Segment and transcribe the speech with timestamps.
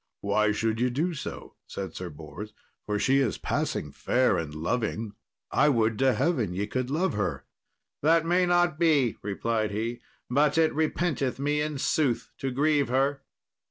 [0.21, 2.53] "Why should ye do so?" said Sir Bors;
[2.87, 5.13] "for she is passing fair and loving.
[5.51, 7.45] I would to heaven ye could love her."
[8.01, 13.21] "That may not be," replied he; "but it repenteth me in sooth to grieve her."